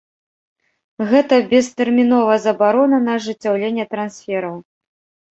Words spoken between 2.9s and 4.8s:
на ажыццяўленне трансфераў.